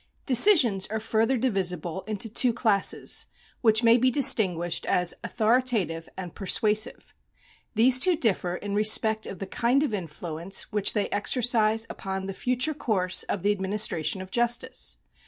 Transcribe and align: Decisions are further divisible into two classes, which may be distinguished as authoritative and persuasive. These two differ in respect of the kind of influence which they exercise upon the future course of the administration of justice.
Decisions 0.25 0.87
are 0.87 0.99
further 0.99 1.37
divisible 1.37 2.01
into 2.07 2.27
two 2.27 2.53
classes, 2.53 3.27
which 3.61 3.83
may 3.83 3.97
be 3.97 4.09
distinguished 4.09 4.83
as 4.87 5.13
authoritative 5.23 6.09
and 6.17 6.33
persuasive. 6.33 7.13
These 7.75 7.99
two 7.99 8.15
differ 8.15 8.55
in 8.55 8.73
respect 8.73 9.27
of 9.27 9.37
the 9.37 9.45
kind 9.45 9.83
of 9.83 9.93
influence 9.93 10.71
which 10.71 10.93
they 10.93 11.07
exercise 11.09 11.85
upon 11.87 12.25
the 12.25 12.33
future 12.33 12.73
course 12.73 13.21
of 13.29 13.43
the 13.43 13.51
administration 13.51 14.23
of 14.23 14.31
justice. 14.31 14.97